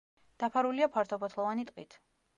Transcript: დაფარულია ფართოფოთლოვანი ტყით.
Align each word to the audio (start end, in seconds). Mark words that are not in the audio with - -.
დაფარულია 0.43 0.89
ფართოფოთლოვანი 0.97 1.67
ტყით. 1.71 1.99